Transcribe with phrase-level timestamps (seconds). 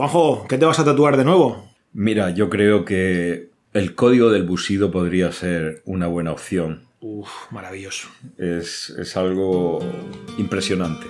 [0.00, 1.68] Juanjo, ¿qué te vas a tatuar de nuevo?
[1.92, 6.84] Mira, yo creo que el código del busido podría ser una buena opción.
[7.00, 8.08] Uf, maravilloso.
[8.38, 9.80] Es, es algo
[10.38, 11.06] impresionante.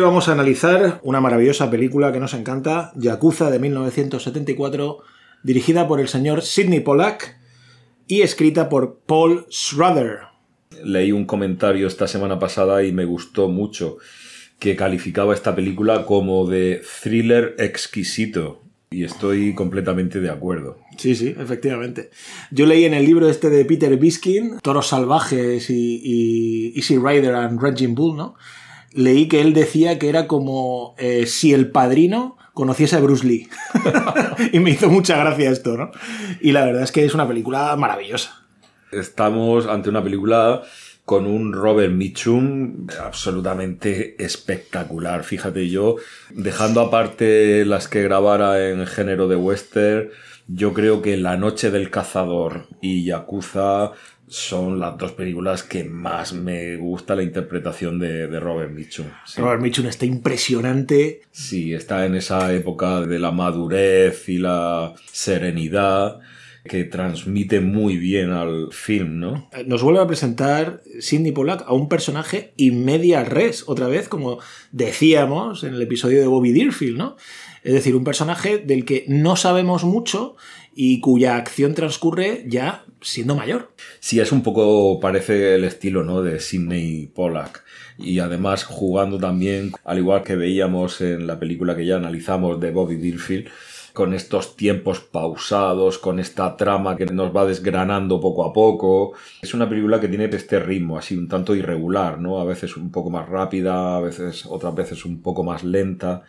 [0.00, 5.00] Hoy vamos a analizar una maravillosa película que nos encanta, Yakuza de 1974,
[5.42, 7.36] dirigida por el señor Sidney Pollack
[8.06, 10.20] y escrita por Paul Schrader.
[10.82, 13.98] Leí un comentario esta semana pasada y me gustó mucho,
[14.58, 18.62] que calificaba esta película como de thriller exquisito.
[18.90, 20.78] Y estoy completamente de acuerdo.
[20.96, 22.08] Sí, sí, efectivamente.
[22.50, 27.34] Yo leí en el libro este de Peter Biskin, Toros Salvajes y, y Easy Rider
[27.34, 28.36] and Raging Bull, ¿no?
[28.92, 33.48] Leí que él decía que era como eh, si el padrino conociese a Bruce Lee.
[34.52, 35.90] y me hizo mucha gracia esto, ¿no?
[36.40, 38.44] Y la verdad es que es una película maravillosa.
[38.92, 40.62] Estamos ante una película
[41.04, 45.24] con un Robert Mitchum absolutamente espectacular.
[45.24, 45.96] Fíjate, yo,
[46.30, 50.10] dejando aparte las que grabara en género de western,
[50.46, 53.92] yo creo que La Noche del Cazador y Yakuza
[54.30, 59.06] son las dos películas que más me gusta la interpretación de, Robert Mitchum.
[59.36, 61.22] Robert Mitchum está impresionante.
[61.32, 66.20] Sí, está en esa época de la madurez y la serenidad
[66.64, 69.50] que transmite muy bien al film, ¿no?
[69.52, 74.08] Eh, nos vuelve a presentar Sidney Pollack a un personaje y media res, otra vez,
[74.08, 74.38] como
[74.70, 77.16] decíamos en el episodio de Bobby Deerfield, ¿no?
[77.62, 80.36] Es decir, un personaje del que no sabemos mucho
[80.74, 83.72] y cuya acción transcurre ya siendo mayor.
[83.98, 86.22] Sí, es un poco, parece el estilo, ¿no?
[86.22, 87.64] De Sidney Pollack.
[87.98, 92.70] Y además jugando también, al igual que veíamos en la película que ya analizamos de
[92.70, 93.48] Bobby Deerfield,
[93.92, 99.14] con estos tiempos pausados, con esta trama que nos va desgranando poco a poco.
[99.42, 102.40] Es una película que tiene este ritmo así un tanto irregular, ¿no?
[102.40, 106.22] A veces un poco más rápida, a veces otras veces un poco más lenta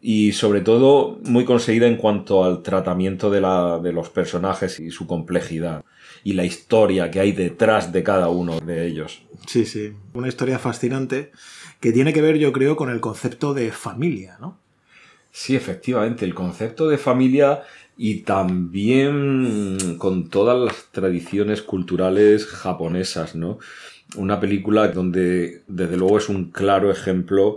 [0.00, 4.90] y sobre todo muy conseguida en cuanto al tratamiento de, la, de los personajes y
[4.90, 5.84] su complejidad
[6.24, 9.22] y la historia que hay detrás de cada uno de ellos.
[9.46, 11.30] Sí, sí, una historia fascinante
[11.80, 14.58] que tiene que ver yo creo con el concepto de familia, ¿no?
[15.30, 17.62] Sí, efectivamente, el concepto de familia
[17.96, 23.58] y también con todas las tradiciones culturales japonesas, ¿no?
[24.16, 27.56] Una película donde desde luego es un claro ejemplo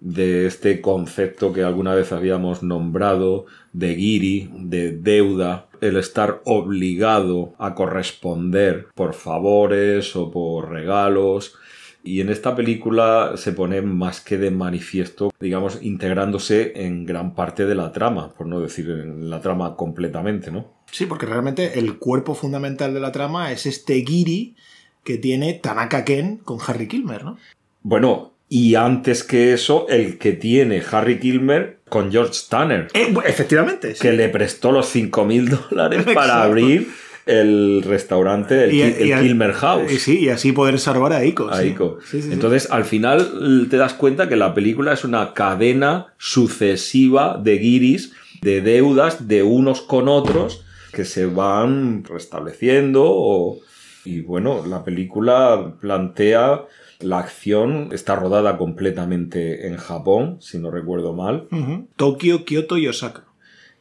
[0.00, 7.54] de este concepto que alguna vez habíamos nombrado de giri, de deuda, el estar obligado
[7.58, 11.54] a corresponder por favores o por regalos.
[12.02, 17.66] Y en esta película se pone más que de manifiesto, digamos, integrándose en gran parte
[17.66, 20.66] de la trama, por no decir en la trama completamente, ¿no?
[20.90, 24.56] Sí, porque realmente el cuerpo fundamental de la trama es este giri
[25.04, 27.36] que tiene Tanaka Ken con Harry Kilmer, ¿no?
[27.82, 32.88] Bueno, y antes que eso, el que tiene Harry Kilmer con George Tanner.
[32.94, 33.94] Eh, efectivamente.
[33.94, 36.88] Que le prestó los 5.000 dólares para abrir
[37.26, 39.92] el restaurante, el, Kilmer House.
[39.92, 41.48] Y sí, y así poder salvar a Ico.
[41.48, 41.98] A Ico.
[42.12, 48.14] Entonces, al final te das cuenta que la película es una cadena sucesiva de guiris,
[48.42, 53.58] de deudas de unos con otros que se van restableciendo.
[54.04, 56.64] Y bueno, la película plantea
[57.00, 61.48] la acción está rodada completamente en Japón, si no recuerdo mal.
[61.96, 63.24] Tokio, Kioto y Osaka.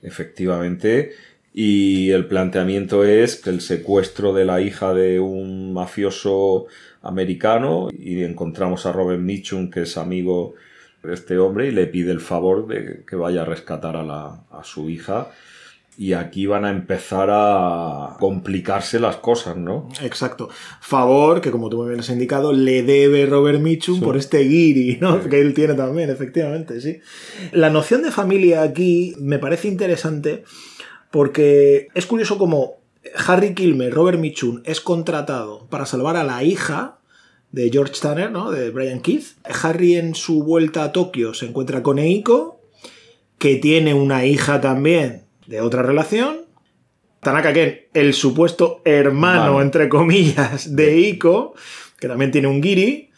[0.01, 1.12] Efectivamente.
[1.54, 6.68] Y el planteamiento es el secuestro de la hija de un mafioso
[7.01, 10.54] americano y encontramos a Robert Mitchum, que es amigo
[11.04, 14.44] de este hombre, y le pide el favor de que vaya a rescatar a, la,
[14.51, 15.31] a su hija
[16.00, 19.90] y aquí van a empezar a complicarse las cosas, ¿no?
[20.01, 20.48] Exacto.
[20.80, 25.22] Favor que, como tú me has indicado, le debe Robert Mitchum por este guiri, ¿no?
[25.22, 27.01] Que él tiene también, efectivamente, sí.
[27.51, 30.46] La noción de familia aquí me parece interesante
[31.12, 32.78] porque es curioso como
[33.28, 37.00] Harry Kilmer, Robert Mitchum, es contratado para salvar a la hija
[37.52, 38.52] de George Tanner, ¿no?
[38.52, 39.36] De Brian Keith.
[39.63, 42.62] Harry en su vuelta a Tokio se encuentra con Eiko,
[43.38, 46.46] que tiene una hija también de otra relación.
[47.22, 51.56] Tanaka Ken, el supuesto hermano, entre comillas, de Iko,
[52.00, 53.10] que también tiene un Giri.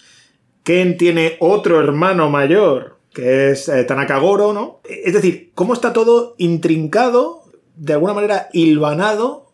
[0.64, 4.80] Ken tiene otro hermano mayor, que es eh, Tanaka Goro, ¿no?
[4.86, 7.44] Es decir, cómo está todo intrincado,
[7.76, 9.52] de alguna manera hilvanado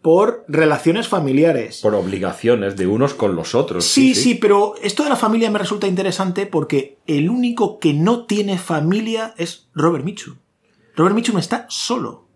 [0.00, 1.80] por relaciones familiares.
[1.82, 3.84] Por obligaciones de unos con los otros.
[3.84, 7.92] Sí, sí, sí, pero esto de la familia me resulta interesante porque el único que
[7.92, 10.36] no tiene familia es Robert Mitchum.
[10.96, 12.28] Robert Mitchum está solo.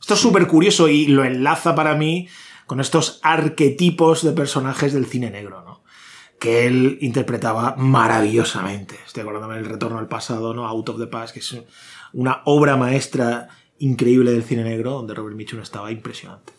[0.00, 2.28] Esto es súper curioso y lo enlaza para mí
[2.66, 5.82] con estos arquetipos de personajes del cine negro, ¿no?
[6.38, 8.96] Que él interpretaba maravillosamente.
[9.06, 10.66] Estoy acordándome del Retorno al Pasado, ¿no?
[10.66, 11.56] Out of the Past, que es
[12.12, 16.52] una obra maestra increíble del cine negro, donde Robert Mitchum estaba impresionante.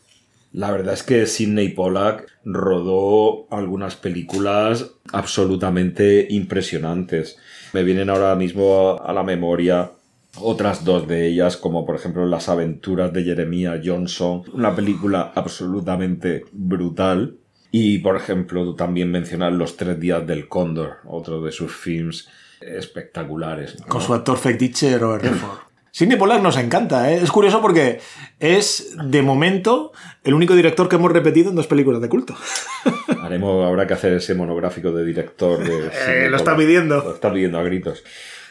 [0.52, 7.38] La verdad es que Sidney Pollack rodó algunas películas absolutamente impresionantes.
[7.74, 9.92] Me vienen ahora mismo a la memoria
[10.38, 16.46] otras dos de ellas, como por ejemplo Las aventuras de Jeremiah Johnson, una película absolutamente
[16.52, 17.38] brutal.
[17.72, 22.30] Y por ejemplo, también mencionar Los tres días del cóndor, otro de sus films
[22.62, 23.78] espectaculares.
[23.88, 25.60] Con su actor fetiche Robert Redford.
[25.96, 27.22] Sidney Pollack nos encanta, ¿eh?
[27.24, 28.02] es curioso porque
[28.42, 29.94] es de momento
[30.26, 32.36] el único director que hemos repetido en dos películas de culto.
[33.22, 35.58] Haremos, habrá que hacer ese monográfico de director.
[35.58, 37.02] De eh, lo está pidiendo.
[37.02, 38.04] Lo está pidiendo a gritos.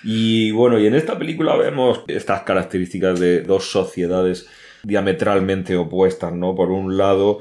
[0.05, 4.47] Y bueno, y en esta película vemos estas características de dos sociedades
[4.83, 6.55] diametralmente opuestas, ¿no?
[6.55, 7.39] Por un lado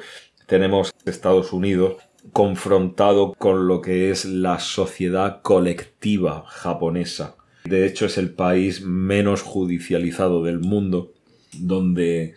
[0.47, 1.97] tenemos Estados Unidos
[2.31, 7.35] confrontado con lo que es la sociedad colectiva japonesa.
[7.65, 11.11] De hecho es el país menos judicializado del mundo,
[11.53, 12.35] donde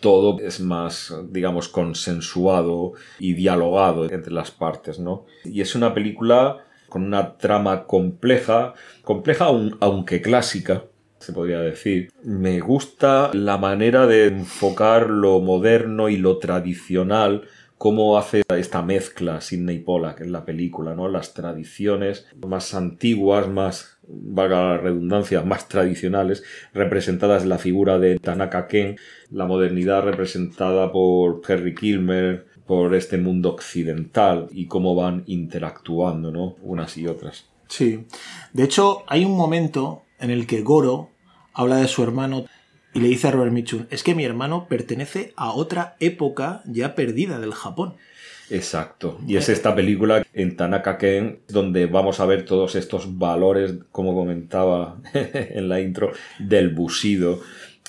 [0.00, 5.24] todo es más, digamos, consensuado y dialogado entre las partes, ¿no?
[5.44, 9.46] Y es una película con una trama compleja, compleja
[9.80, 10.84] aunque clásica,
[11.18, 12.12] se podría decir.
[12.22, 17.48] Me gusta la manera de enfocar lo moderno y lo tradicional,
[17.78, 21.08] cómo hace esta mezcla Sidney Pollack en la película, ¿no?
[21.08, 26.44] Las tradiciones más antiguas, más, valga la redundancia, más tradicionales,
[26.74, 28.96] representadas en la figura de Tanaka Ken,
[29.30, 36.56] la modernidad representada por Harry Kilmer, por este mundo occidental y cómo van interactuando, ¿no?
[36.62, 37.46] Unas y otras.
[37.68, 38.04] Sí.
[38.52, 41.10] De hecho, hay un momento en el que Goro
[41.54, 42.46] habla de su hermano
[42.94, 46.94] y le dice a Robert Mitchum, es que mi hermano pertenece a otra época ya
[46.94, 47.94] perdida del Japón.
[48.50, 49.18] Exacto.
[49.26, 54.14] Y es esta película en Tanaka Ken donde vamos a ver todos estos valores, como
[54.14, 57.40] comentaba en la intro, del busido,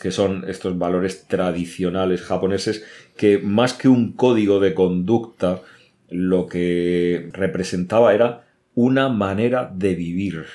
[0.01, 2.85] que son estos valores tradicionales japoneses
[3.15, 5.61] que más que un código de conducta,
[6.09, 8.45] lo que representaba era
[8.75, 10.45] una manera de vivir,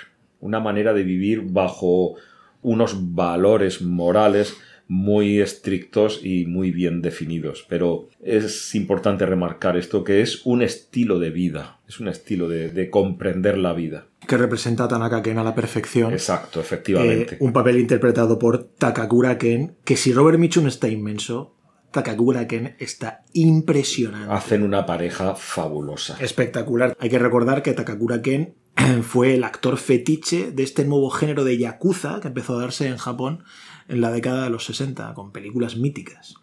[0.41, 2.15] una manera de vivir bajo
[2.63, 4.57] unos valores morales
[4.89, 7.65] muy estrictos y muy bien definidos.
[7.69, 12.91] Pero es importante remarcar esto, que es un estilo de vida, es un estilo de,
[12.91, 14.07] comprender la vida.
[14.27, 16.13] Que representa a Tanaka Ken a la perfección.
[16.13, 17.35] Exacto, efectivamente.
[17.35, 21.55] Eh, un papel interpretado por Takakura Ken, que si Robert Mitchum está inmenso,
[21.91, 24.33] Takakura Ken está impresionante.
[24.33, 26.17] Hacen una pareja fabulosa.
[26.21, 26.97] Espectacular.
[27.01, 28.55] Hay que recordar que Takakura Ken
[29.03, 32.99] fue el actor fetiche de este nuevo género de yakuza que empezó a darse en
[32.99, 33.45] Japón
[33.89, 36.35] en la década de los 60, con películas míticas.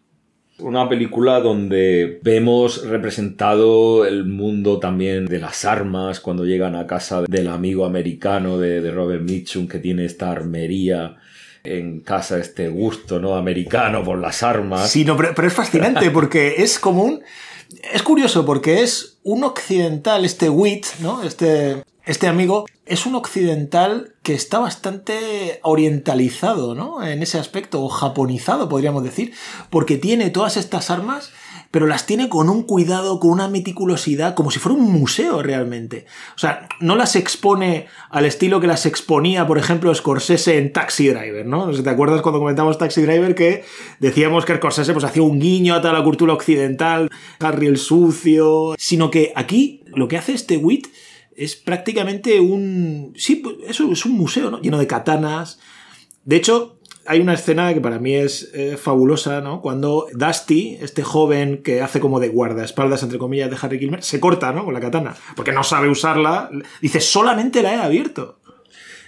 [0.57, 7.23] Una película donde vemos representado el mundo también de las armas, cuando llegan a casa
[7.27, 11.17] del amigo americano de, Robert Mitchum, que tiene esta armería
[11.65, 13.35] en casa, este gusto ¿no?
[13.35, 14.89] americano por las armas.
[14.89, 17.23] Sí, no, pero, es fascinante porque es como un...
[17.93, 21.23] Es curioso porque es un occidental, este wit, ¿no?
[21.23, 27.03] Este este amigo es un occidental que está bastante orientalizado, ¿no?
[27.03, 29.33] En ese aspecto, o japonizado, podríamos decir,
[29.71, 31.31] porque tiene todas estas armas,
[31.71, 36.05] pero las tiene con un cuidado, con una meticulosidad, como si fuera un museo realmente.
[36.35, 41.09] O sea, no las expone al estilo que las exponía, por ejemplo, Scorsese en Taxi
[41.09, 41.71] Driver, ¿no?
[41.71, 43.63] ¿Te acuerdas cuando comentamos Taxi Driver que
[43.99, 48.75] decíamos que Scorsese pues, hacía un guiño a toda la cultura occidental, Harry el sucio,
[48.77, 50.87] sino que aquí lo que hace este Wit
[51.35, 53.13] es prácticamente un...
[53.17, 54.61] Sí, eso es un museo, ¿no?
[54.61, 55.59] Lleno de katanas.
[56.23, 59.61] De hecho, hay una escena que para mí es eh, fabulosa, ¿no?
[59.61, 64.19] Cuando Dusty, este joven que hace como de guardaespaldas, entre comillas, de Harry Kilmer, se
[64.19, 64.65] corta, ¿no?
[64.65, 65.15] Con la katana.
[65.35, 66.49] Porque no sabe usarla.
[66.81, 68.39] Dice, solamente la he abierto.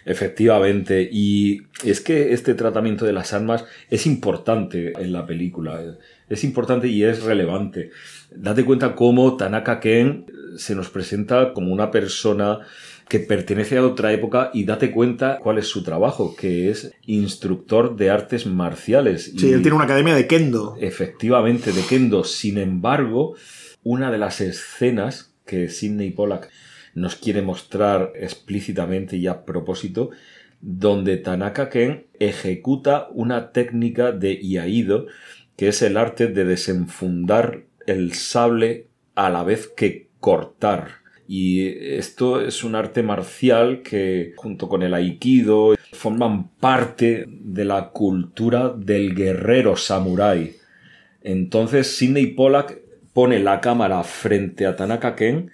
[0.06, 5.82] Efectivamente, y es que este tratamiento de las armas es importante en la película,
[6.30, 7.92] es importante y es relevante.
[8.34, 10.26] Date cuenta cómo Tanaka Ken
[10.56, 12.62] se nos presenta como una persona
[13.10, 17.96] que pertenece a otra época y date cuenta cuál es su trabajo, que es instructor
[17.96, 19.34] de artes marciales.
[19.38, 20.76] Sí, él tiene una academia de kendo.
[20.80, 22.24] Efectivamente, de kendo.
[22.24, 23.36] Sin embargo,
[23.84, 26.50] una de las escenas que Sidney Pollack
[26.94, 30.10] nos quiere mostrar explícitamente y a propósito,
[30.60, 35.06] donde Tanaka Ken ejecuta una técnica de Iaido,
[35.56, 41.07] que es el arte de desenfundar el sable a la vez que cortar.
[41.28, 47.90] Y esto es un arte marcial que, junto con el aikido, forman parte de la
[47.90, 50.56] cultura del guerrero samurái.
[51.22, 52.80] Entonces Sidney Pollack
[53.12, 55.52] pone la cámara frente a Tanaka Ken,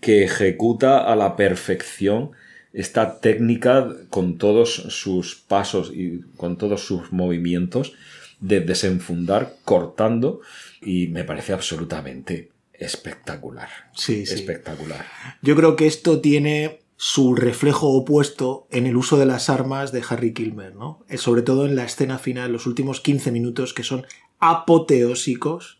[0.00, 2.32] que ejecuta a la perfección
[2.72, 7.92] esta técnica con todos sus pasos y con todos sus movimientos
[8.40, 10.40] de desenfundar cortando
[10.80, 12.51] y me parece absolutamente
[12.84, 13.68] espectacular.
[13.94, 14.34] Sí, sí.
[14.34, 15.06] Espectacular.
[15.42, 20.04] Yo creo que esto tiene su reflejo opuesto en el uso de las armas de
[20.08, 21.04] Harry Kilmer, ¿no?
[21.08, 24.06] Eh, sobre todo en la escena final, los últimos 15 minutos que son
[24.38, 25.78] apoteósicos.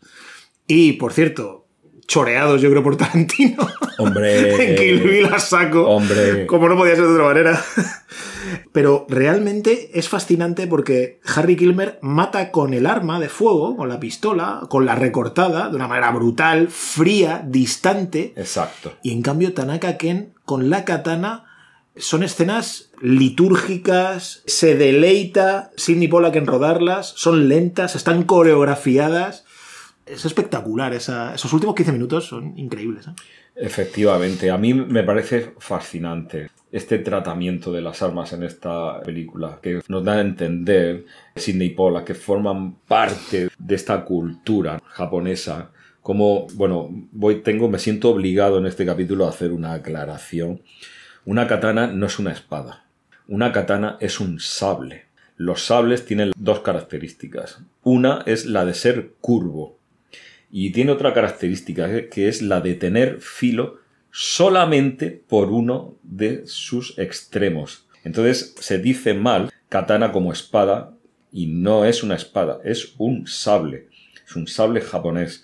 [0.66, 1.66] Y, por cierto,
[2.08, 3.68] choreados, yo creo, por Tarantino.
[3.98, 4.70] Hombre.
[4.70, 5.86] en Kill Bill a saco.
[5.88, 6.46] Hombre.
[6.46, 7.64] Como no podía ser de otra manera.
[8.72, 14.00] Pero realmente es fascinante porque Harry Kilmer mata con el arma de fuego, con la
[14.00, 18.32] pistola, con la recortada, de una manera brutal, fría, distante.
[18.36, 18.94] Exacto.
[19.02, 21.44] Y en cambio Tanaka Ken con la katana
[21.96, 29.44] son escenas litúrgicas, se deleita Sidney Pollack en rodarlas, son lentas, están coreografiadas.
[30.06, 33.06] Es espectacular, esa- esos últimos 15 minutos son increíbles.
[33.08, 33.10] ¿eh?
[33.56, 39.82] Efectivamente, a mí me parece fascinante este tratamiento de las armas en esta película, que
[39.88, 41.04] nos da a entender
[41.36, 45.70] Sidney Pollack, que forman parte de esta cultura japonesa.
[46.00, 50.62] Como, bueno, voy, tengo, me siento obligado en este capítulo a hacer una aclaración.
[51.24, 52.86] Una katana no es una espada.
[53.28, 55.04] Una katana es un sable.
[55.36, 57.60] Los sables tienen dos características.
[57.84, 59.76] Una es la de ser curvo,
[60.54, 63.78] y tiene otra característica que es la de tener filo
[64.12, 67.86] solamente por uno de sus extremos.
[68.04, 70.94] Entonces se dice mal katana como espada
[71.32, 73.88] y no es una espada, es un sable.
[74.24, 75.42] Es un sable japonés.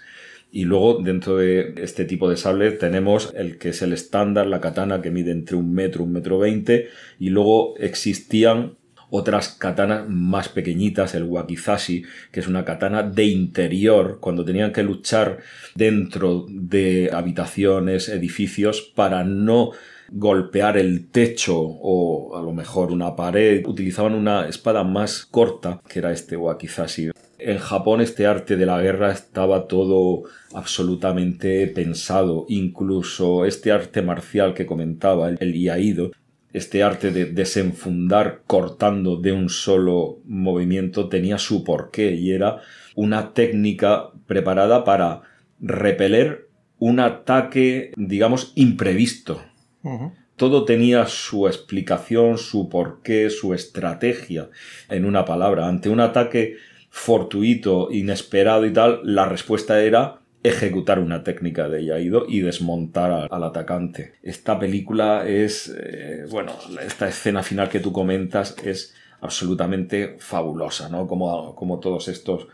[0.51, 4.61] Y luego dentro de este tipo de sable tenemos el que es el estándar, la
[4.61, 6.89] katana que mide entre un metro, un metro veinte.
[7.19, 8.78] Y luego existían
[9.11, 14.83] otras katanas más pequeñitas, el wakizashi, que es una katana de interior, cuando tenían que
[14.83, 15.39] luchar
[15.75, 19.73] dentro de habitaciones, edificios, para no
[20.11, 25.99] golpear el techo o a lo mejor una pared, utilizaban una espada más corta, que
[25.99, 27.11] era este wakizashi.
[27.39, 30.23] En Japón este arte de la guerra estaba todo
[30.55, 36.11] absolutamente pensado, incluso este arte marcial que comentaba, el iaido,
[36.59, 42.61] este arte de desenfundar cortando de un solo movimiento tenía su porqué y era
[42.95, 45.23] una técnica preparada para
[45.61, 46.49] repeler
[46.79, 49.41] un ataque, digamos, imprevisto.
[50.37, 54.51] Todo tenía su explicación, su porqué, su estrategia
[54.89, 55.67] en una palabra.
[55.67, 56.57] Ante un ataque
[56.91, 63.43] fortuito, inesperado y tal, la respuesta era ejecutar una técnica de Yaido y desmontar al,
[63.45, 64.15] atacante.
[64.23, 66.53] Esta película es, eh, bueno,
[66.85, 71.07] esta escena final que tú comentas es absolutamente fabulosa, ¿no?
[71.07, 72.49] Como, como todos estos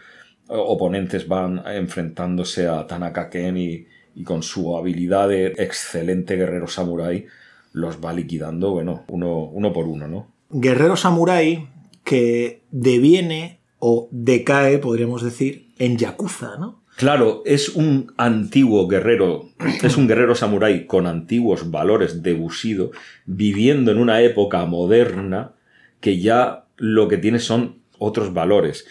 [0.46, 7.26] oponentes van enfrentándose a Tanaka Ken y, y con su habilidad de excelente guerrero samurái
[7.72, 10.28] los va liquidando, bueno, uno, uno por uno, ¿no?
[10.50, 11.68] Guerrero samurái
[12.04, 16.83] que deviene o decae, podríamos decir, en Yakuza, ¿no?
[16.96, 19.50] Claro, es un antiguo guerrero,
[19.82, 22.92] es un guerrero samurái con antiguos valores de Bushido,
[23.26, 25.54] viviendo en una época moderna
[26.00, 28.86] que ya lo que tiene son otros valores.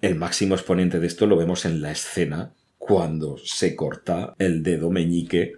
[0.00, 4.90] El máximo exponente de esto lo vemos en la escena cuando se corta el dedo
[4.90, 5.54] meñique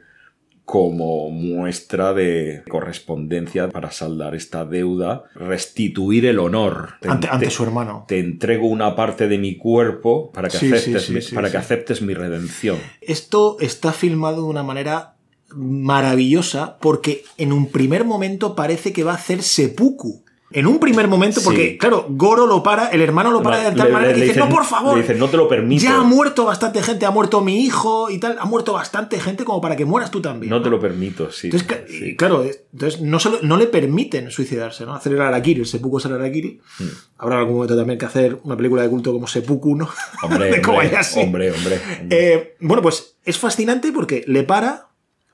[0.64, 6.94] como muestra de correspondencia para saldar esta deuda, restituir el honor.
[7.00, 8.04] Te- Ante, ante te- su hermano.
[8.08, 11.50] te entrego una parte de mi cuerpo para que Sí, aceptes, sí, mi, sí, para
[11.50, 12.78] que aceptes mi redención.
[13.02, 15.16] Esto está filmado de una manera
[15.54, 20.23] maravillosa porque en un primer momento parece que va a hacer seppuku.
[20.54, 21.78] En un primer momento, porque Sí.
[21.78, 24.26] claro, Goro lo para, el hermano lo para de tal Le- manera le- que le
[24.26, 25.82] dice, dicen- no, por favor, le dicen, no te lo permito.
[25.82, 29.44] ya ha muerto bastante gente, ha muerto mi hijo y tal, ha muerto bastante gente
[29.44, 30.50] como para que mueras tú también.
[30.50, 31.48] No te lo permito, sí.
[31.48, 32.16] Entonces, sí.
[32.16, 34.94] claro, entonces no, se lo- no le permiten suicidarse, ¿no?
[34.94, 36.60] Hacer el Arakiri, el seppuku es el Arakiri.
[36.78, 36.84] Hmm.
[37.18, 39.88] Habrá algún momento también que hacer una película de culto como Seppuku, ¿no?
[40.22, 41.20] Hombre, de Kobayashi.
[41.20, 42.08] hombre, hombre, hombre.
[42.10, 44.88] Eh, bueno, pues es fascinante porque le para,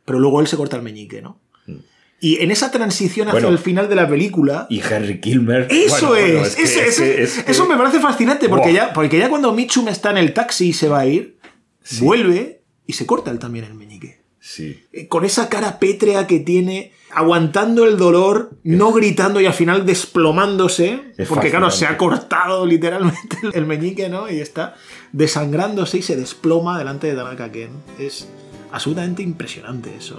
[0.05, 1.39] pero luego él se corta el meñique, ¿no?
[2.23, 3.41] Y en esa transición hacia.
[3.41, 3.49] Bueno.
[3.49, 4.67] el final de la película.
[4.69, 5.67] Y Henry Kilmer.
[5.71, 9.19] Eso bueno, bueno, es, es que- es que- eso me parece fascinante porque ya, porque
[9.19, 11.39] ya cuando Mitchum está en el taxi y se va a ir,
[12.01, 14.21] vuelve y se corta él también el meñique.
[14.39, 14.83] Sí.
[14.93, 19.85] Eh, Con esa cara pétrea que tiene, aguantando el dolor, no gritando y al final
[19.87, 24.31] desplomándose, Es porque claro, se ha cortado literalmente el- el meñique, ¿no?
[24.31, 24.75] Y está
[25.13, 27.71] desangrándose y se desploma delante de Tanaka Ken.
[27.99, 28.29] Es
[28.73, 30.19] absolutamente impresionante eso.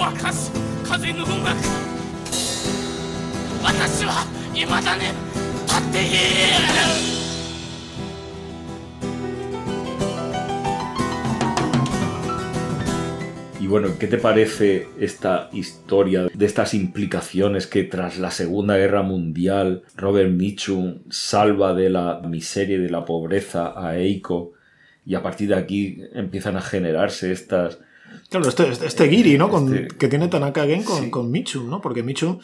[0.00, 0.50] を明かす
[0.88, 1.54] 風の音楽
[3.62, 4.24] 私は
[4.54, 5.02] 未だに
[5.66, 6.16] 立っている
[13.60, 19.02] Y bueno, ¿qué te parece esta historia de estas implicaciones que tras la Segunda Guerra
[19.02, 24.52] Mundial Robert Mitchum salva de la miseria y de la pobreza a Eiko
[25.04, 27.80] y a partir de aquí empiezan a generarse estas...
[28.31, 29.49] Claro, este, este, este Giri, ¿no?
[29.49, 31.09] Con- Este- que tiene Tanaka Gen con, Sí.
[31.11, 31.81] con Mitchum, ¿no?
[31.81, 32.39] Porque Mitchum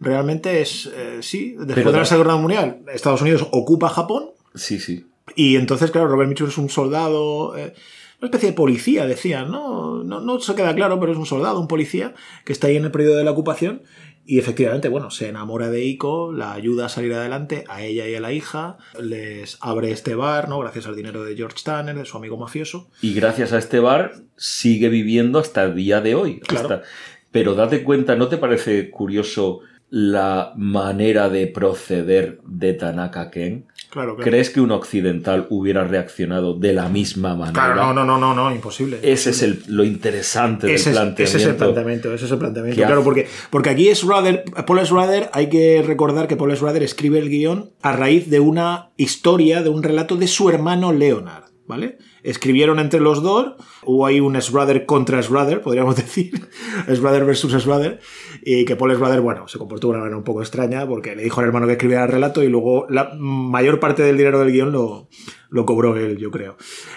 [0.00, 3.88] realmente es, eh, sí, después Pero de la da- Segunda Guerra Mundial, Estados Unidos ocupa
[3.88, 5.06] Japón Sí, sí.
[5.36, 7.74] y entonces, claro, Robert Mitchum es un soldado, eh,
[8.20, 10.02] una especie de policía, decían, ¿no?
[10.02, 10.20] ¿no?
[10.20, 12.14] No se queda claro, pero es un soldado, un policía,
[12.44, 13.82] que está ahí en el periodo de la ocupación
[14.30, 18.14] y efectivamente, bueno, se enamora de Iko, la ayuda a salir adelante, a ella y
[18.14, 20.58] a la hija, les abre este bar, ¿no?
[20.58, 22.90] Gracias al dinero de George Tanner, de su amigo mafioso.
[23.00, 26.40] Y gracias a este bar sigue viviendo hasta el día de hoy.
[26.40, 26.68] Claro.
[26.74, 26.82] Hasta-
[27.30, 33.66] Pero date cuenta, ¿no te parece curioso la manera de proceder de Tanaka Ken?
[33.90, 34.30] Claro, claro.
[34.30, 37.52] ¿Crees que un occidental hubiera reaccionado de la misma manera?
[37.52, 38.98] Claro, no, no, no, no, no, imposible.
[39.02, 41.22] Ese es el, lo interesante del es, planteamiento.
[41.22, 42.82] ese es el planteamiento, ese es el planteamiento.
[42.82, 47.18] Claro, porque, porque aquí es Rudder, Paul Schrader, hay que recordar que Paul Schrader escribe
[47.18, 51.96] el guion a raíz de una historia, de un relato de su hermano Leonard, ¿vale?
[52.22, 53.54] Escribieron entre los dos,
[53.84, 56.48] hubo ahí un Schrader contra Schrader, podríamos decir,
[56.88, 58.00] Schrader versus Schrader,
[58.42, 61.22] y que Paul Schrader, bueno, se comportó de una manera un poco extraña porque le
[61.22, 64.52] dijo al hermano que escribiera el relato y luego la mayor parte del dinero del
[64.52, 65.08] guion lo,
[65.50, 66.56] lo cobró él, yo creo.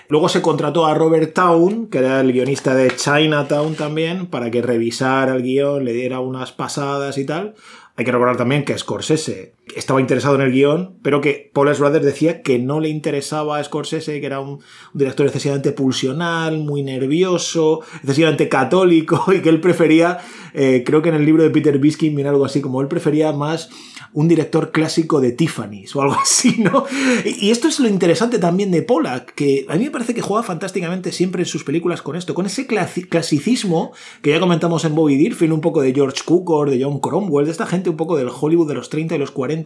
[0.10, 4.62] Luego se contrató a Robert Town, que era el guionista de Chinatown también, para que
[4.62, 7.56] revisara el guion, le diera unas pasadas y tal.
[7.96, 12.04] Hay que recordar también que Scorsese estaba interesado en el guion, pero que Paul Schrader
[12.04, 14.60] decía que no le interesaba a Scorsese, que era un,
[14.94, 20.20] director excesivamente pulsional, muy nervioso, excesivamente católico, y que él prefería,
[20.54, 23.32] eh, creo que en el libro de Peter Biskin viene algo así, como él prefería
[23.32, 23.70] más
[24.14, 26.86] un director clásico de Tiffany's o algo así, ¿no?
[27.26, 30.44] Y esto es lo interesante también de Pollack, que a mí me parece que juega
[30.44, 34.96] fantásticamente siempre en sus películas con esto, con ese clasi- clasicismo que ya comentamos en
[34.96, 38.18] Bobby Deerfield, un poco de George Cukor, de John Cromwell, de esta gente un poco
[38.18, 39.61] del Hollywood de los 30 y los 40,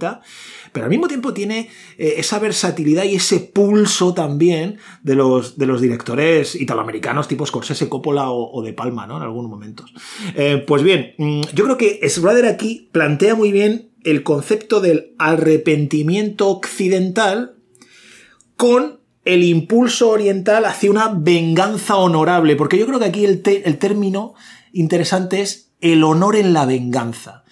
[0.71, 5.65] pero al mismo tiempo tiene eh, esa versatilidad y ese pulso también de los, de
[5.65, 9.17] los directores italoamericanos tipo Scorsese, Coppola o, De Palma, ¿no?
[9.17, 9.93] En algunos momentos.
[10.35, 15.15] Eh, pues bien, mm, yo creo que Schrader aquí plantea muy bien el concepto del
[15.17, 17.55] arrepentimiento occidental
[18.55, 23.77] con el impulso oriental hacia una venganza honorable, porque yo creo que aquí el, el
[23.77, 24.35] término
[24.71, 27.44] interesante es el honor en la venganza.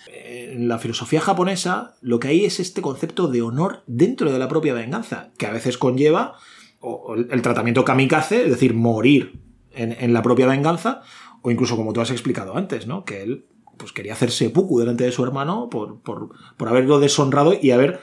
[0.54, 4.48] En la filosofía japonesa lo que hay es este concepto de honor dentro de la
[4.48, 6.36] propia venganza, que a veces conlleva
[7.32, 11.02] el tratamiento kamikaze, es decir, morir en, en la propia venganza,
[11.42, 13.04] o incluso como tú has explicado antes, ¿no?
[13.04, 13.46] Que él
[13.78, 18.02] pues quería hacer seppuku delante de su hermano por, por, por haberlo deshonrado y haber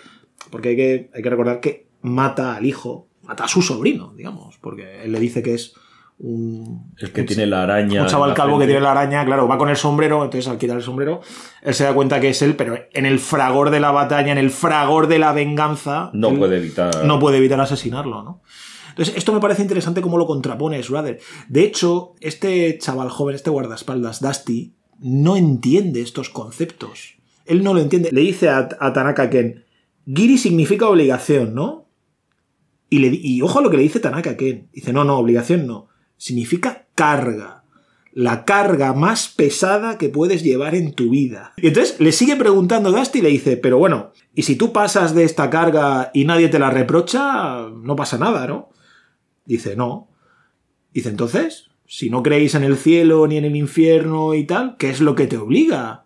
[0.51, 4.59] porque hay que, hay que recordar que mata al hijo, mata a su sobrino, digamos,
[4.59, 5.75] porque él le dice que es
[6.21, 6.93] un...
[6.99, 8.03] El que tiene la araña.
[8.03, 10.77] Un chaval calvo que tiene la araña, claro, va con el sombrero, entonces al quitar
[10.77, 11.21] el sombrero,
[11.63, 14.39] él se da cuenta que es él, pero en el fragor de la batalla, en
[14.39, 17.05] el fragor de la venganza, No puede evitar.
[17.05, 18.43] no puede evitar asesinarlo, ¿no?
[18.91, 21.21] Entonces, esto me parece interesante cómo lo contrapone Schrader.
[21.49, 27.15] De hecho, este chaval joven, este guardaespaldas, Dusty, no entiende estos conceptos.
[27.47, 28.11] Él no lo entiende.
[28.13, 29.65] Le dice a, a Tanaka Ken,
[30.07, 31.87] Giri significa obligación, ¿no?
[32.91, 34.69] Y, le, y ojo a lo que le dice Tanaka Ken.
[34.73, 35.89] Dice, no, no, obligación no.
[36.21, 37.65] Significa carga.
[38.13, 41.55] La carga más pesada que puedes llevar en tu vida.
[41.57, 45.15] Y entonces le sigue preguntando Dusty y le dice, pero bueno, y si tú pasas
[45.15, 48.69] de esta carga y nadie te la reprocha, no pasa nada, ¿no?
[49.47, 50.11] Dice, no.
[50.93, 54.91] Dice, entonces, si no creéis en el cielo ni en el infierno y tal, ¿qué
[54.91, 56.05] es lo que te obliga?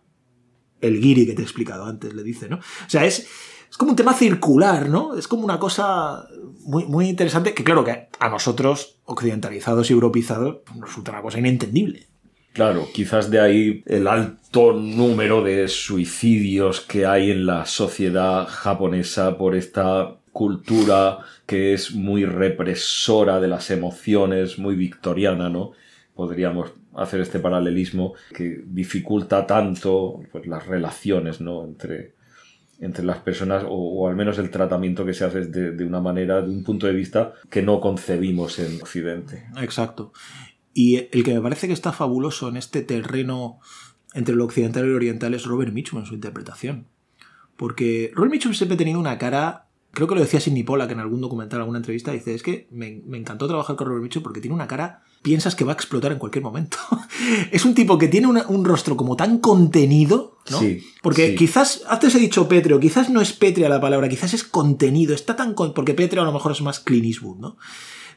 [0.81, 2.59] El guiri que te he explicado antes, le dice, ¿no?
[2.59, 3.27] O sea, es,
[3.69, 5.17] es como un tema circular, ¿no?
[5.17, 6.29] Es como una cosa
[6.65, 11.23] muy, muy interesante que, claro, que a nosotros, occidentalizados y europeizados, pues, nos resulta una
[11.23, 12.07] cosa inentendible.
[12.53, 19.37] Claro, quizás de ahí el alto número de suicidios que hay en la sociedad japonesa
[19.37, 25.73] por esta cultura que es muy represora de las emociones, muy victoriana, ¿no?
[26.15, 31.65] Podríamos hacer este paralelismo que dificulta tanto pues, las relaciones, ¿no?
[31.65, 32.15] Entre,
[32.81, 36.43] entre las personas o, al menos el tratamiento que se hace de, de una manera,
[36.43, 39.47] de un punto de vista que no concebimos en Occidente.
[39.59, 40.13] Exacto.
[40.73, 43.61] Y el que me parece que está fabuloso en este terreno
[44.15, 46.87] entre lo occidental y lo oriental es Robert Mitchum en su interpretación.
[47.57, 51.01] Porque Robert Mitchum siempre ha tenido una cara, creo que lo decía Sidney Pollack en
[51.01, 54.23] algún documental, en alguna entrevista, dice, es que me, me encantó trabajar con Robert Mitchum
[54.23, 56.77] porque tiene una cara, piensas que va a explotar en cualquier momento.
[57.53, 60.59] es un tipo que tiene una- un rostro como tan contenido, ¿no?
[60.59, 61.35] Sí, porque sí.
[61.37, 65.37] quizás, antes he dicho pétreo, quizás no es pétrea la palabra, quizás es contenido, está
[65.37, 65.55] tan...
[65.55, 67.57] con- porque pétreo a lo mejor es más Clint Eastwood, ¿no?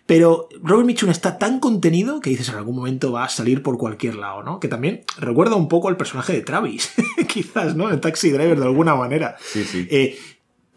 [0.05, 3.77] Pero Robert Mitchum está tan contenido que dices en algún momento va a salir por
[3.77, 4.57] cualquier lado, ¿no?
[4.61, 6.93] Que también recuerda un poco al personaje de Travis,
[7.27, 7.89] quizás, ¿no?
[7.89, 9.35] El Taxi Driver de alguna manera.
[9.41, 9.85] Sí, sí.
[9.91, 10.17] Eh,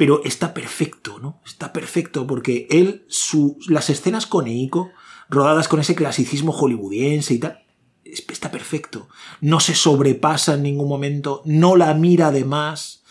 [0.01, 1.43] pero está perfecto, ¿no?
[1.45, 4.89] Está perfecto porque él, su, las escenas con Eiko,
[5.29, 7.63] rodadas con ese clasicismo hollywoodiense y tal,
[8.03, 9.09] es- está perfecto.
[9.43, 13.03] No se sobrepasa en ningún momento, no la mira de más,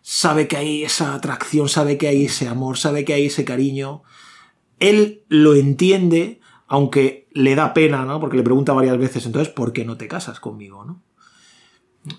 [0.00, 4.02] sabe que hay esa atracción, sabe que hay ese amor, sabe que hay ese cariño.
[4.78, 8.20] Él lo entiende, aunque le da pena, ¿no?
[8.20, 11.02] Porque le pregunta varias veces, entonces, ¿por qué no te casas conmigo, no?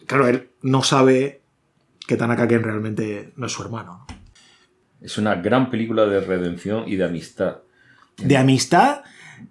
[0.06, 1.41] Claro, él no sabe
[2.08, 4.06] que Tanaka Ken realmente no es su hermano.
[4.10, 4.16] ¿no?
[5.02, 7.58] Es una gran película de redención y de amistad.
[8.18, 9.02] De amistad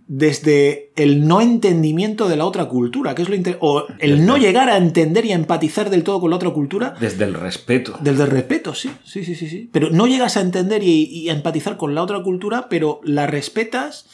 [0.06, 4.38] desde el no entendimiento de la otra cultura, que es lo inter- o el no
[4.38, 7.98] llegar a entender y a empatizar del todo con la otra cultura, Desde el respeto.
[8.00, 9.68] desde el respeto, sí, sí, sí, sí, sí.
[9.72, 13.26] Pero no llegas a entender y, y a empatizar con la otra cultura, pero la
[13.26, 14.06] respetas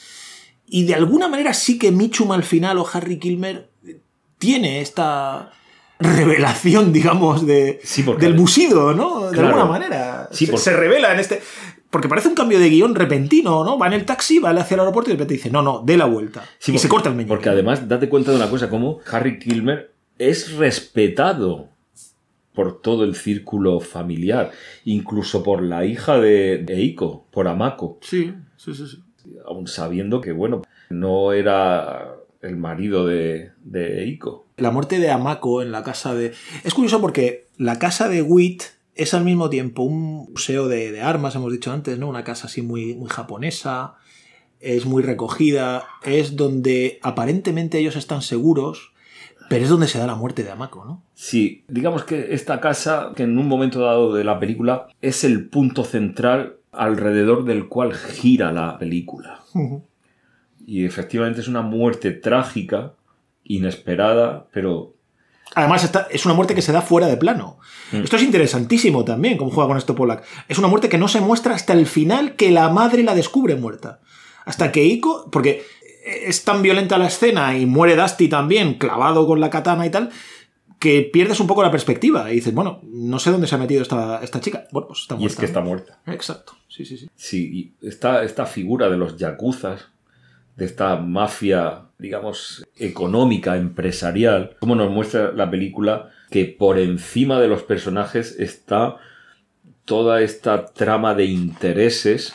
[0.67, 3.71] y de alguna manera sí que Michum al final o Harry Kilmer
[4.39, 5.53] tiene esta
[6.01, 9.27] revelación, digamos, de, Sí, del busido, ¿no?
[9.27, 9.49] De Claro.
[9.49, 10.29] alguna manera.
[10.31, 11.41] Sí, se, porque- se revela en este...
[11.91, 13.79] Porque parece un cambio de guion repentino, ¿no?
[13.79, 15.97] Va en el taxi, va hacia el aeropuerto y de repente dice, no, no, dé
[15.97, 16.45] la vuelta.
[16.59, 17.29] Sí, y porque- se corta el meñique.
[17.35, 21.69] Porque además, date cuenta de una cosa, como Harry Kilmer es respetado
[22.55, 24.51] por todo el círculo familiar,
[24.85, 28.85] incluso por la hija de, Eiko, por Amako, Sí, sí, sí.
[28.87, 29.03] sí.
[29.47, 34.47] aun sabiendo que, bueno, no era el marido de, de Eiko.
[34.57, 36.33] La muerte de Amako en la casa de...
[36.65, 38.63] Es curioso porque la casa de Wit
[38.95, 42.09] es al mismo tiempo un museo de, de armas, hemos dicho antes, ¿no?
[42.09, 43.95] Una casa así muy, muy japonesa,
[44.61, 48.93] es muy recogida, es donde aparentemente ellos están seguros,
[49.49, 51.03] pero es donde se da la muerte de Amako, ¿no?
[51.15, 55.49] Sí, digamos que esta casa, que en un momento dado de la película, es el
[55.49, 59.41] punto central alrededor del cual gira la película.
[60.69, 62.93] Y efectivamente es una muerte trágica,
[63.43, 64.95] inesperada, pero
[65.55, 67.59] Además, es una muerte que se da fuera de plano.
[67.91, 68.03] Mm.
[68.03, 70.23] Esto es interesantísimo también, cómo juega con esto Pollack.
[70.47, 73.55] Es una muerte que no se muestra hasta el final que la madre la descubre
[73.55, 74.01] muerta.
[74.45, 75.65] Hasta que Iko, porque
[76.05, 80.11] es tan violenta la escena y muere Dusty también, clavado con la katana y tal,
[80.79, 83.81] que pierdes un poco la perspectiva y dices, bueno, no sé dónde se ha metido
[83.81, 84.67] esta, esta chica.
[84.71, 85.33] Bueno, pues está y muerta.
[85.33, 85.99] es que está muerta.
[86.07, 87.09] Exacto, sí, sí, sí.
[87.17, 89.89] Sí, y esta, esta figura de los yakuzas,
[90.59, 97.47] de esta mafia, digamos, económica, empresarial, como nos muestra la película, que por encima de
[97.47, 98.97] los personajes está
[99.85, 102.35] toda esta trama de intereses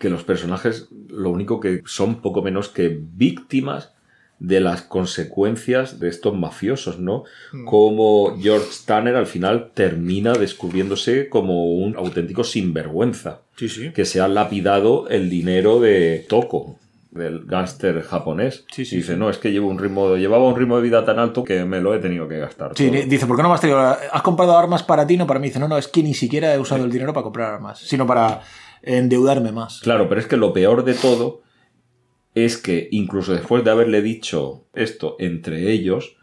[0.00, 3.92] que los personajes lo único que son poco menos que víctimas
[4.40, 7.24] de las consecuencias de estos mafiosos, ¿no?
[7.66, 13.42] Como George Tanner al final termina descubriéndose como un auténtico sinvergüenza.
[13.56, 13.92] Sí, sí.
[13.92, 16.78] Que se ha lapidado el dinero de Toko,
[17.10, 18.64] del gángster japonés.
[18.72, 19.18] Sí, sí, Y dice, sí.
[19.18, 21.80] no, es que llevo un ritmo, llevaba un ritmo de vida tan alto que me
[21.80, 22.72] lo he tenido que gastar.
[22.76, 23.02] Sí, todo".
[23.06, 23.80] dice, ¿por qué no me has traído?
[23.80, 25.16] ¿Has comprado armas para ti?
[25.16, 25.48] No, para mí.
[25.48, 28.06] Dice, no, no, es que ni siquiera he usado el dinero para comprar armas, sino
[28.06, 28.42] para
[28.82, 29.80] endeudarme más.
[29.80, 31.42] Claro, pero es que lo peor de todo
[32.34, 36.16] es que incluso después de haberle dicho esto entre ellos,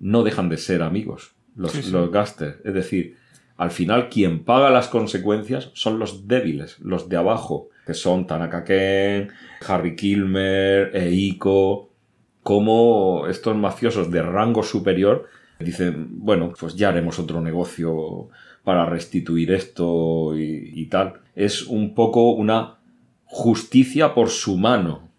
[0.00, 2.56] no dejan de ser amigos, los, los gángsters.
[2.64, 3.16] Es decir,
[3.56, 8.62] al final quien paga las consecuencias son los débiles, los de abajo, que son Tanaka
[8.62, 9.30] Ken,
[9.66, 11.90] Harry Kilmer, Eiko,
[12.40, 15.26] como estos mafiosos de rango superior
[15.58, 18.28] dicen, bueno, pues ya haremos otro negocio
[18.62, 21.14] para restituir esto y, y tal.
[21.34, 22.78] Es un poco una
[23.24, 25.10] justicia por su mano,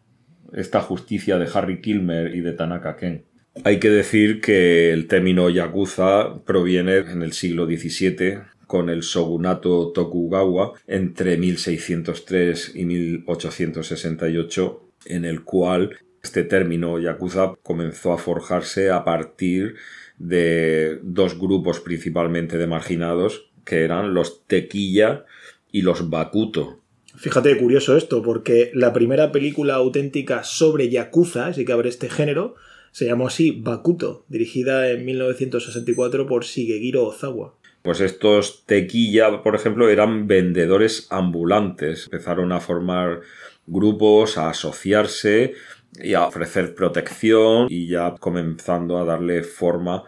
[0.53, 3.25] esta justicia de Harry Kilmer y de Tanaka Ken.
[3.65, 8.37] Hay que decir que el término yakuza proviene en el siglo XVII
[8.71, 18.13] con el shogunato Tokugawa entre 1603 y 1868, en el cual este término yakuza comenzó
[18.13, 19.75] a forjarse a partir
[20.19, 25.25] de dos grupos principalmente de marginados, que eran los tequilla
[25.69, 26.79] y los bakuto.
[27.17, 32.55] Fíjate, curioso esto, porque la primera película auténtica sobre Yakuza, así que abre este género,
[32.93, 37.55] se llamó así Bakuto, dirigida en 1964 por Shigehiro Ozawa.
[37.81, 42.05] Pues estos tequilla, por ejemplo, eran vendedores ambulantes.
[42.05, 43.21] Empezaron a formar
[43.65, 45.55] grupos, a asociarse
[45.99, 50.03] y a ofrecer protección y ya comenzando a darle forma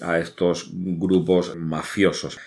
[0.00, 2.38] a estos grupos mafiosos.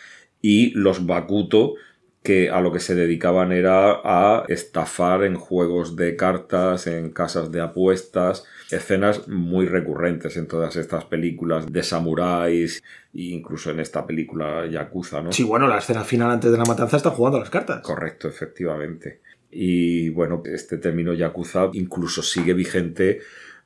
[0.42, 1.76] Y los Bakuto,
[2.24, 7.52] que a lo que se dedicaban era a estafar en juegos de cartas, en casas
[7.52, 14.06] de apuestas, escenas muy recurrentes en todas estas películas de samuráis e incluso en esta
[14.06, 15.32] película Yakuza, ¿no?
[15.32, 17.82] Sí, bueno, la escena final antes de la matanza están jugando a las cartas.
[17.82, 19.22] Correcto, efectivamente.
[19.50, 23.22] Y bueno, este término Yakuza incluso sigue vigente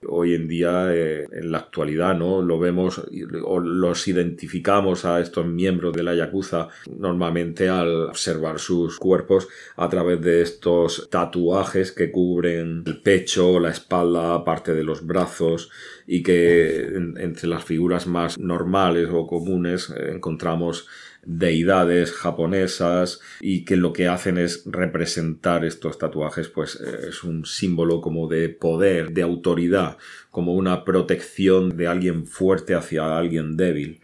[0.08, 2.42] hoy en día eh, en la actualidad, ¿no?
[2.42, 3.02] Lo vemos
[3.44, 9.90] o los identificamos a estos miembros de la Yakuza normalmente al observar sus cuerpos a
[9.90, 15.70] través de estos tatuajes que cubren el pecho, la espalda, parte de los brazos
[16.08, 20.88] y que en- entre las figuras más normales o comunes eh, encontramos
[21.26, 27.46] deidades japonesas y que lo que hacen es representar estos tatuajes pues eh, es un
[27.46, 29.98] símbolo como de poder, de autoridad,
[30.32, 34.00] como una protección de alguien fuerte hacia alguien débil.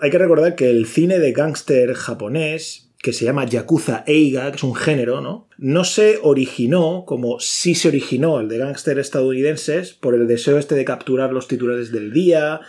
[0.00, 4.56] Hay que recordar que el cine de gángster japonés, que se llama Yakuza Eiga, que
[4.56, 5.48] es un género, ¿no?
[5.58, 10.74] No se originó como sí se originó el de gángster estadounidenses por el deseo este
[10.74, 12.60] de capturar los titulares del día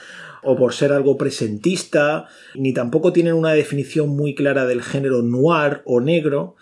[0.44, 5.82] o por ser algo presentista, ni tampoco tienen una definición muy clara del género noir
[5.86, 6.56] o negro,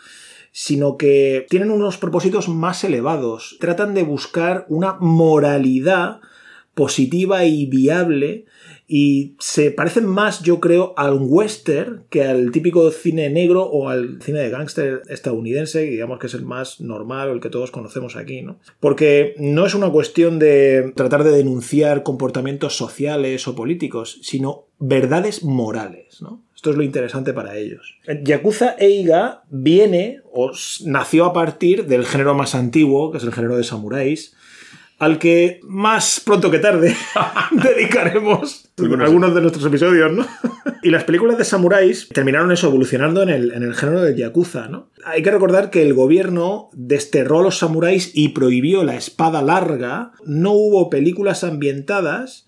[0.52, 3.58] sino que tienen unos propósitos más elevados.
[3.60, 6.20] Tratan de buscar una moralidad
[6.74, 8.46] positiva y viable
[8.92, 14.20] y se parecen más, yo creo, al western que al típico cine negro o al
[14.20, 18.16] cine de gángster estadounidense, digamos que es el más normal o el que todos conocemos
[18.16, 18.58] aquí, ¿no?
[18.80, 25.44] Porque no es una cuestión de tratar de denunciar comportamientos sociales o políticos, sino verdades
[25.44, 26.42] morales, ¿no?
[26.56, 27.96] Esto es lo interesante para ellos.
[28.24, 30.52] Yakuza Eiga viene o
[30.86, 34.36] nació a partir del género más antiguo, que es el género de samuráis,
[35.00, 36.96] al que más pronto que tarde
[37.52, 40.26] dedicaremos algunos de nuestros episodios, ¿no?
[40.84, 44.68] y las películas de samuráis terminaron eso, evolucionando en el, en el género del yakuza,
[44.68, 44.90] ¿no?
[45.06, 50.12] Hay que recordar que el gobierno desterró a los samuráis y prohibió la espada larga.
[50.26, 52.46] No hubo películas ambientadas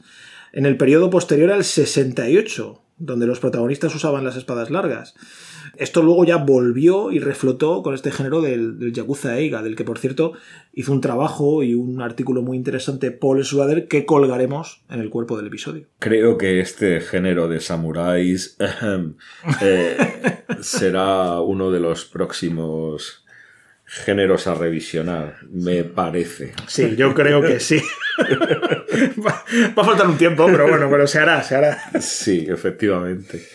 [0.53, 5.15] en el periodo posterior al 68, donde los protagonistas usaban las espadas largas.
[5.77, 9.83] Esto luego ya volvió y reflotó con este género del, del Yakuza Eiga, del que
[9.83, 10.33] por cierto
[10.73, 15.37] hizo un trabajo y un artículo muy interesante Paul Schrader que colgaremos en el cuerpo
[15.37, 15.87] del episodio.
[15.99, 18.57] Creo que este género de samuráis
[19.61, 19.97] eh,
[20.61, 23.25] será uno de los próximos
[23.85, 26.53] géneros a revisionar, me parece.
[26.67, 27.81] Sí, yo creo que sí.
[29.25, 29.43] va,
[29.77, 31.77] va a faltar un tiempo, pero bueno, pero se hará, se hará.
[31.99, 33.45] Sí, efectivamente.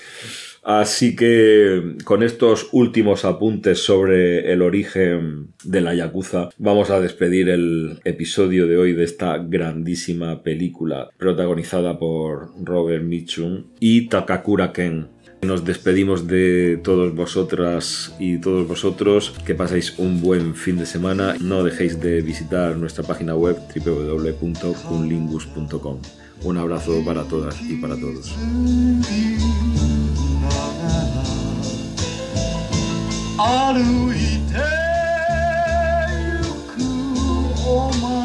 [0.66, 7.50] Así que con estos últimos apuntes sobre el origen de la Yakuza, vamos a despedir
[7.50, 15.06] el episodio de hoy de esta grandísima película protagonizada por Robert Mitchum y Takakura Ken.
[15.42, 19.34] Nos despedimos de todos vosotras y todos vosotros.
[19.46, 21.36] Que paséis un buen fin de semana.
[21.40, 26.00] No dejéis de visitar nuestra página web www.kunlingus.com.
[26.42, 28.34] Un abrazo para todas y para todos.
[33.38, 34.54] 歩いて
[36.16, 36.40] ゆ
[36.72, 36.80] く
[37.68, 38.15] お前